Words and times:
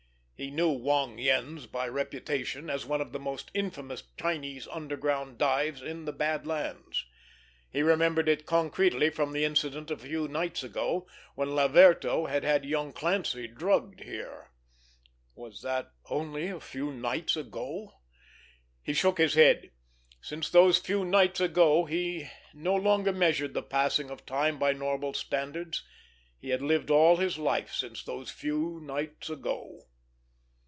He 0.41 0.49
knew 0.49 0.69
Wong 0.69 1.19
Yen's 1.19 1.67
by 1.67 1.87
reputation 1.87 2.67
as 2.67 2.83
one 2.83 2.99
of 2.99 3.11
the 3.11 3.19
most 3.19 3.51
infamous 3.53 4.01
Chinese 4.19 4.67
underground 4.69 5.37
dives 5.37 5.83
in 5.83 6.05
the 6.05 6.11
Bad 6.11 6.47
Lands; 6.47 7.05
he 7.69 7.83
remembered 7.83 8.27
it 8.27 8.47
concretely 8.47 9.11
from 9.11 9.33
that 9.33 9.43
incident 9.43 9.91
of 9.91 10.03
a 10.03 10.07
few 10.07 10.27
nights 10.27 10.63
ago 10.63 11.05
when 11.35 11.49
Laverto 11.51 12.25
had 12.25 12.43
had 12.43 12.65
young 12.65 12.91
Clancy 12.91 13.47
drugged 13.47 13.99
here. 13.99 14.49
Was 15.35 15.61
that 15.61 15.91
only 16.09 16.47
a 16.47 16.59
few 16.59 16.91
nights 16.91 17.37
ago? 17.37 17.93
He 18.81 18.93
shook 18.93 19.19
his 19.19 19.35
head. 19.35 19.69
Since 20.21 20.49
those 20.49 20.79
few 20.79 21.05
nights 21.05 21.39
ago 21.39 21.85
he 21.85 22.31
no 22.55 22.73
longer 22.73 23.13
measured 23.13 23.53
the 23.53 23.61
passing 23.61 24.09
of 24.09 24.25
time 24.25 24.57
by 24.57 24.73
normal 24.73 25.13
standards; 25.13 25.83
he 26.39 26.49
had 26.49 26.63
lived 26.63 26.89
all 26.89 27.17
his 27.17 27.37
life 27.37 27.75
since 27.75 28.01
those 28.01 28.31
few 28.31 28.79
nights 28.81 29.29
ago! 29.29 29.83